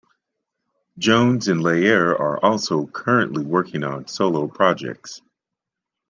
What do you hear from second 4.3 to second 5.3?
projects.